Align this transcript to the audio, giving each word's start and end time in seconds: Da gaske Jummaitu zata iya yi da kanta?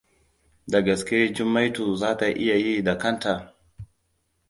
Da 0.75 0.81
gaske 0.87 1.19
Jummaitu 1.41 1.87
zata 1.95 2.31
iya 2.31 2.57
yi 2.65 2.81
da 2.83 2.97
kanta? 2.97 3.33